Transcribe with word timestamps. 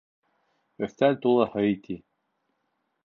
Өҫтәл 0.87 1.19
тулы 1.25 1.47
һый, 1.57 1.77
ти. 1.85 1.99